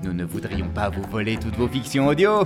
Nous 0.04 0.12
ne 0.12 0.25
voudrions 0.25 0.68
pas 0.68 0.88
vous 0.88 1.02
voler 1.11 1.37
toutes 1.37 1.56
vos 1.56 1.66
fictions 1.68 2.06
audio. 2.06 2.44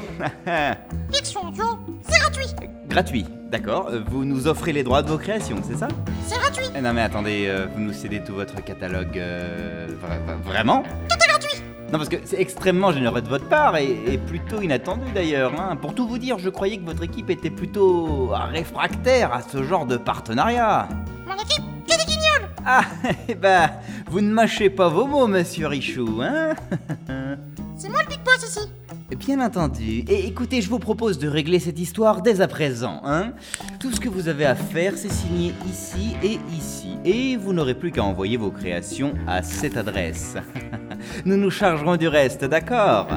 Fiction 1.13 1.47
audio, 1.49 1.65
c'est 2.09 2.19
gratuit 2.19 2.47
Gratuit, 2.89 3.27
d'accord. 3.51 3.89
Euh, 3.91 4.01
Vous 4.09 4.25
nous 4.25 4.47
offrez 4.47 4.73
les 4.73 4.83
droits 4.83 5.03
de 5.03 5.09
vos 5.09 5.19
créations, 5.19 5.59
c'est 5.63 5.77
ça? 5.77 5.89
C'est 6.27 6.39
gratuit 6.39 6.65
Eh 6.75 6.81
Non 6.81 6.95
mais 6.95 7.03
attendez, 7.03 7.45
euh, 7.49 7.67
vous 7.75 7.81
nous 7.83 7.93
cédez 7.93 8.23
tout 8.25 8.35
votre 8.35 8.65
catalogue... 8.65 9.19
euh, 9.19 9.89
vra- 9.89 10.25
vra- 10.27 10.41
vraiment? 10.43 10.83
Tout 11.11 11.17
est 11.23 11.29
gratuit 11.29 11.63
Non 11.91 11.97
parce 11.99 12.09
que 12.11 12.17
c'est 12.25 12.39
extrêmement 12.41 12.93
généreux 12.93 13.23
de 13.23 13.29
votre 13.29 13.49
part 13.49 13.77
et, 13.79 13.91
et 14.07 14.19
plutôt 14.19 14.61
inattendu 14.61 15.11
d'ailleurs. 15.15 15.53
hein. 15.59 15.75
Pour 15.77 15.95
tout 15.95 16.07
vous 16.07 16.19
dire, 16.19 16.39
je 16.39 16.51
croyais 16.51 16.77
que 16.77 16.85
votre 16.85 17.03
équipe 17.03 17.31
était 17.31 17.49
plutôt 17.51 18.29
réfractaire 18.53 19.33
à 19.33 19.41
ce 19.41 19.63
genre 19.63 19.87
de 19.87 19.97
partenariat. 19.97 20.87
Mon 21.27 21.35
équipe, 21.35 21.65
que 21.87 21.93
des 21.97 22.05
guignols 22.05 22.49
Ah, 22.67 22.83
eh 23.29 23.35
ben, 23.35 23.71
vous 24.07 24.21
ne 24.21 24.31
mâchez 24.31 24.69
pas 24.69 24.89
vos 24.89 25.07
mots, 25.07 25.27
monsieur 25.27 25.67
Richoux, 25.69 26.21
hein 26.23 26.55
C'est 27.79 27.89
moi 27.89 28.01
le 28.03 28.09
big 28.09 28.21
boss 28.23 28.45
ici 28.47 28.69
Bien 29.17 29.41
entendu. 29.41 30.05
Et 30.07 30.27
écoutez, 30.27 30.61
je 30.61 30.69
vous 30.69 30.79
propose 30.79 31.19
de 31.19 31.29
régler 31.29 31.59
cette 31.61 31.79
histoire 31.79 32.21
dès 32.21 32.43
à 32.43 32.49
présent, 32.49 33.01
hein 33.05 33.33
Tout 33.81 33.91
ce 33.91 34.01
que 34.01 34.09
vous 34.09 34.29
avez 34.29 34.45
à 34.45 34.55
faire, 34.55 34.93
c'est 34.97 35.11
signer 35.11 35.55
ici 35.67 36.15
et 36.23 36.39
ici. 36.55 36.89
Et 37.07 37.37
vous 37.37 37.55
n'aurez 37.55 37.75
plus 37.75 37.91
qu'à 37.91 38.05
envoyer 38.05 38.37
vos 38.37 38.51
créations 38.51 39.15
à 39.27 39.43
cette 39.43 39.79
adresse. 39.79 40.37
Nous 41.25 41.39
nous 41.39 41.51
chargerons 41.51 41.97
du 41.97 42.07
reste, 42.07 42.45
d'accord? 42.45 43.09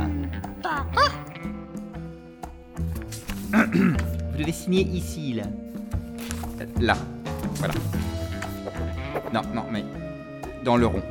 Vous 3.51 4.37
devez 4.37 4.51
signer 4.53 4.83
ici, 4.83 5.33
là. 5.33 5.43
Euh, 6.61 6.65
Là. 6.79 6.95
Voilà. 7.55 7.73
Non, 9.33 9.41
non, 9.53 9.65
mais... 9.71 9.83
Dans 10.63 10.77
le 10.77 10.85
rond. 10.85 11.01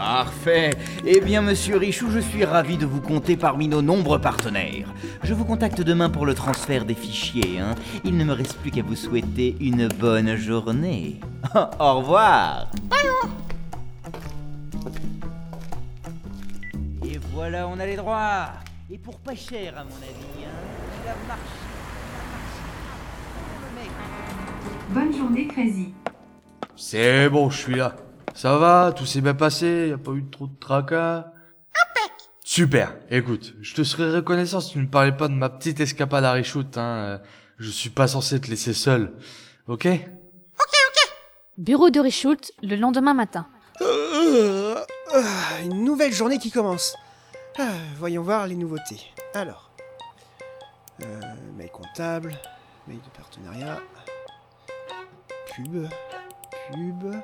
Parfait. 0.00 0.70
Eh 1.04 1.20
bien, 1.20 1.42
monsieur 1.42 1.76
Richoux, 1.76 2.10
je 2.10 2.20
suis 2.20 2.46
ravi 2.46 2.78
de 2.78 2.86
vous 2.86 3.02
compter 3.02 3.36
parmi 3.36 3.68
nos 3.68 3.82
nombreux 3.82 4.18
partenaires. 4.18 4.88
Je 5.22 5.34
vous 5.34 5.44
contacte 5.44 5.82
demain 5.82 6.08
pour 6.08 6.24
le 6.24 6.34
transfert 6.34 6.86
des 6.86 6.94
fichiers. 6.94 7.60
Hein. 7.60 7.74
Il 8.02 8.16
ne 8.16 8.24
me 8.24 8.32
reste 8.32 8.56
plus 8.56 8.70
qu'à 8.70 8.82
vous 8.82 8.96
souhaiter 8.96 9.58
une 9.60 9.88
bonne 9.88 10.36
journée. 10.36 11.20
Au 11.78 11.98
revoir. 11.98 12.70
Et 17.04 17.20
voilà, 17.34 17.68
on 17.68 17.78
a 17.78 17.84
les 17.84 17.96
droits. 17.96 18.46
Et 18.90 18.96
pour 18.96 19.18
pas 19.18 19.34
cher, 19.34 19.74
à 19.76 19.84
mon 19.84 19.90
avis. 19.90 20.44
Hein. 20.46 20.48
Il 21.04 21.10
a 21.10 21.14
marché. 21.28 21.44
Il 22.08 22.16
a 22.16 22.24
marché. 22.32 22.62
Le 23.68 25.02
mec. 25.02 25.10
Bonne 25.10 25.18
journée, 25.18 25.46
Crazy. 25.46 25.92
C'est 26.74 27.28
bon, 27.28 27.50
je 27.50 27.58
suis 27.58 27.74
là. 27.74 27.94
Ça 28.34 28.56
va, 28.56 28.92
tout 28.96 29.06
s'est 29.06 29.20
bien 29.20 29.34
passé, 29.34 29.88
y 29.90 29.92
a 29.92 29.98
pas 29.98 30.12
eu 30.12 30.24
trop 30.30 30.46
de 30.46 30.54
tracas. 30.58 31.26
Super. 32.42 32.96
Écoute, 33.10 33.54
je 33.60 33.74
te 33.74 33.84
serais 33.84 34.10
reconnaissant 34.10 34.60
si 34.60 34.72
tu 34.72 34.78
ne 34.78 34.86
parlais 34.86 35.12
pas 35.12 35.28
de 35.28 35.34
ma 35.34 35.48
petite 35.48 35.78
escapade 35.78 36.24
à 36.24 36.32
Richout, 36.32 36.66
hein. 36.76 36.80
euh, 36.80 37.18
Je 37.58 37.70
suis 37.70 37.90
pas 37.90 38.08
censé 38.08 38.40
te 38.40 38.48
laisser 38.48 38.72
seul. 38.74 39.12
Ok? 39.68 39.86
Bureau 41.58 41.90
de 41.90 42.00
Richoult, 42.00 42.40
le 42.62 42.74
lendemain 42.74 43.14
matin. 43.14 43.46
Euh, 43.82 44.74
ah, 45.14 45.62
Une 45.62 45.84
nouvelle 45.84 46.12
journée 46.12 46.38
qui 46.38 46.50
commence. 46.50 46.96
Ah, 47.58 47.68
voyons 47.98 48.22
voir 48.22 48.46
les 48.46 48.56
nouveautés. 48.56 49.00
Alors, 49.34 49.70
euh, 51.02 51.20
mail 51.56 51.70
comptable, 51.70 52.34
mail 52.88 52.98
de 52.98 53.10
partenariat, 53.16 53.78
pub, 55.54 55.86
pub, 56.72 57.14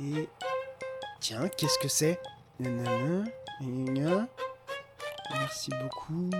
et... 0.00 0.28
Tiens, 1.20 1.48
qu'est-ce 1.56 1.78
que 1.78 1.88
c'est. 1.88 2.20
Merci 5.30 5.70
beaucoup 5.82 6.30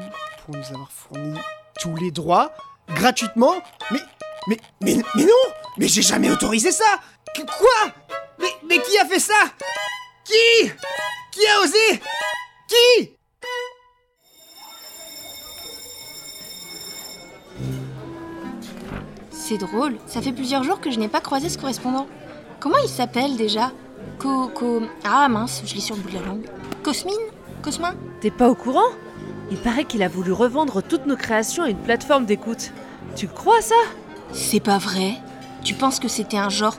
pour 0.45 0.57
nous 0.57 0.67
avoir 0.73 0.91
fourni 0.93 1.39
tous 1.81 1.97
les 1.97 2.11
droits 2.11 2.53
gratuitement. 2.89 3.55
Mais, 3.91 4.01
mais, 4.47 4.59
mais, 4.81 5.25
non 5.25 5.53
Mais 5.79 5.89
j'ai 5.89 6.03
jamais 6.03 6.31
autorisé 6.31 6.71
ça 6.71 7.01
Quoi 7.35 7.93
mais, 8.39 8.53
mais 8.69 8.81
qui 8.81 8.97
a 8.99 9.07
fait 9.07 9.19
ça 9.19 9.35
Qui 10.25 10.71
Qui 11.33 11.47
a 11.47 11.61
osé 11.63 12.03
Qui 12.69 13.11
C'est 19.31 19.59
drôle, 19.59 19.99
ça 20.07 20.23
fait 20.23 20.33
plusieurs 20.33 20.63
jours 20.63 20.81
que 20.81 20.91
je 20.91 20.99
n'ai 20.99 21.09
pas 21.09 21.21
croisé 21.21 21.51
ce 21.51 21.59
correspondant. 21.59 22.07
Comment 22.65 22.79
il 22.83 22.89
s'appelle 22.89 23.37
déjà 23.37 23.73
Co... 24.19 24.49
Co... 24.49 24.81
Ah 25.05 25.29
mince, 25.29 25.63
je 25.67 25.75
l'ai 25.75 25.83
sur 25.83 25.97
le 25.97 26.01
bout 26.01 26.09
de 26.09 26.15
la 26.15 26.23
langue. 26.23 26.47
Cosmine? 26.83 27.13
Cosmin? 27.61 27.95
T'es 28.23 28.31
pas 28.31 28.49
au 28.49 28.55
courant? 28.55 28.89
Il 29.51 29.59
paraît 29.59 29.85
qu'il 29.85 30.03
a 30.03 30.09
voulu 30.09 30.33
revendre 30.33 30.83
toutes 30.83 31.05
nos 31.05 31.15
créations 31.15 31.65
à 31.65 31.69
une 31.69 31.77
plateforme 31.77 32.25
d'écoute. 32.25 32.73
Tu 33.17 33.29
crois 33.29 33.61
ça? 33.61 33.75
C'est 34.33 34.61
pas 34.61 34.79
vrai 34.79 35.13
Tu 35.63 35.75
penses 35.75 36.01
que 36.01 36.09
c'était 36.09 36.39
un 36.39 36.49
genre 36.49 36.79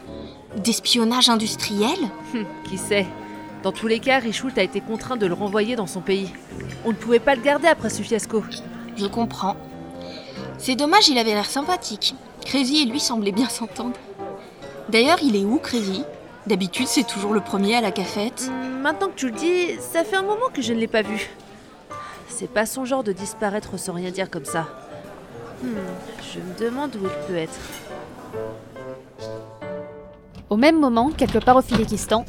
d'espionnage 0.57 1.29
industriel? 1.29 1.99
Hum, 2.33 2.45
Qui 2.67 2.79
sait? 2.79 3.05
Dans 3.61 3.71
tous 3.71 3.85
les 3.85 3.99
cas, 3.99 4.17
Richoult 4.17 4.57
a 4.57 4.63
été 4.63 4.81
contraint 4.81 5.17
de 5.17 5.27
le 5.27 5.35
renvoyer 5.35 5.75
dans 5.75 5.85
son 5.85 6.01
pays. 6.01 6.33
On 6.83 6.89
ne 6.89 6.95
pouvait 6.95 7.19
pas 7.19 7.35
le 7.35 7.43
garder 7.43 7.67
après 7.67 7.91
ce 7.91 8.01
fiasco. 8.01 8.43
Je 8.97 9.05
comprends. 9.05 9.55
C'est 10.57 10.75
dommage, 10.75 11.09
il 11.09 11.19
avait 11.19 11.35
l'air 11.35 11.45
sympathique. 11.45 12.15
Crazy 12.43 12.81
et 12.81 12.85
lui 12.85 12.99
semblaient 12.99 13.31
bien 13.31 13.49
s'entendre. 13.49 13.93
D'ailleurs, 14.89 15.17
il 15.23 15.35
est 15.35 15.43
où, 15.45 15.57
Crazy? 15.57 16.03
D'habitude, 16.47 16.87
c'est 16.87 17.05
toujours 17.07 17.33
le 17.33 17.41
premier 17.41 17.75
à 17.75 17.81
la 17.81 17.91
cafette. 17.91 18.49
Hum, 18.49 18.81
Maintenant 18.81 19.07
que 19.07 19.15
tu 19.15 19.27
le 19.27 19.31
dis, 19.35 19.75
ça 19.79 20.03
fait 20.03 20.15
un 20.15 20.21
moment 20.21 20.49
que 20.53 20.61
je 20.61 20.73
ne 20.73 20.79
l'ai 20.79 20.87
pas 20.87 21.01
vu. 21.01 21.29
C'est 22.27 22.49
pas 22.49 22.65
son 22.67 22.85
genre 22.85 23.03
de 23.03 23.11
disparaître 23.13 23.77
sans 23.79 23.93
rien 23.93 24.11
dire 24.11 24.29
comme 24.29 24.45
ça. 24.45 24.67
Hmm, 25.63 25.69
je 26.33 26.39
me 26.39 26.59
demande 26.69 26.95
où 26.95 27.05
il 27.05 27.27
peut 27.27 27.35
être. 27.37 27.57
Au 30.49 30.57
même 30.57 30.79
moment, 30.79 31.09
quelque 31.09 31.39
part 31.39 31.55
au 31.55 31.61
Philékistan, 31.61 32.25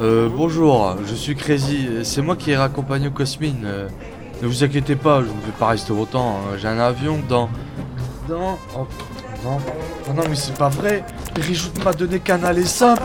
Euh, 0.00 0.28
bonjour, 0.34 0.96
je 1.06 1.14
suis 1.14 1.34
Crazy. 1.34 1.88
C'est 2.04 2.22
moi 2.22 2.36
qui 2.36 2.52
ai 2.52 2.56
raccompagné 2.56 3.10
Cosmine. 3.10 3.66
Euh, 4.38 4.42
ne 4.42 4.46
vous 4.46 4.64
inquiétez 4.64 4.96
pas, 4.96 5.20
je 5.20 5.26
ne 5.26 5.40
vais 5.46 5.52
pas 5.58 5.68
rester 5.68 5.92
longtemps. 5.92 6.36
hein. 6.52 6.56
J'ai 6.58 6.68
un 6.68 6.78
avion 6.78 7.20
dans. 7.28 7.48
Dans. 8.28 8.58
Oh, 8.76 8.86
non. 9.44 9.58
Oh 10.08 10.12
non, 10.14 10.22
mais 10.28 10.34
c'est 10.36 10.56
pas 10.56 10.68
vrai. 10.68 11.04
Rijout 11.36 11.70
m'a 11.84 11.92
donné 11.92 12.20
qu'un 12.20 12.42
aller 12.44 12.64
simple. 12.66 13.02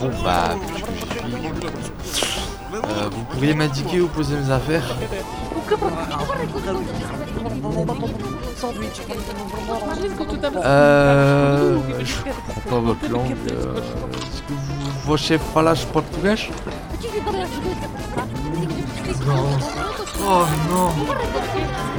Bon, 0.00 0.10
bah, 0.24 0.54
puisque 0.66 0.86
j'y 0.94 1.06
suis. 1.06 2.40
Euh, 2.72 3.08
vous 3.10 3.24
pourriez 3.24 3.54
m'indiquer 3.54 4.00
où 4.00 4.08
poser 4.08 4.36
mes 4.36 4.50
affaires? 4.50 4.96
Euh. 10.64 11.78
Je 12.02 12.14
comprends 12.22 12.70
pas 12.70 12.78
votre 12.80 13.08
langue. 13.10 13.36
euh, 13.50 13.76
Est-ce 13.76 14.42
que 14.42 14.52
vous 14.52 14.90
vochez 15.06 15.38
falas 15.38 15.84
portugais 15.92 16.36
No. 18.50 19.58
Oh, 20.22 20.46
no. 20.68 20.90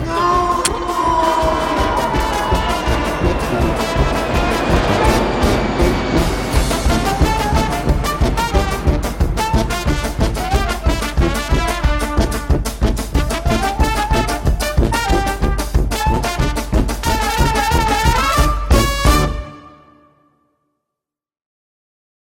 No. 0.05 0.81